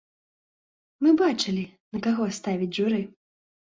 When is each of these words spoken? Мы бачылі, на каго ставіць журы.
Мы 1.05 1.13
бачылі, 1.21 1.63
на 1.95 2.05
каго 2.09 2.23
ставіць 2.43 2.75
журы. 2.83 3.09